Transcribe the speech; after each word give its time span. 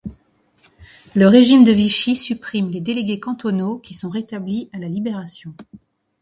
Le 1.13 1.27
régime 1.27 1.63
de 1.63 1.71
Vichy 1.71 2.15
supprime 2.15 2.71
les 2.71 2.81
délégués 2.81 3.19
cantonaux 3.19 3.77
qui 3.77 3.93
sont 3.93 4.09
rétablis 4.09 4.67
à 4.73 4.79
la 4.79 4.87
Libération. 4.87 5.53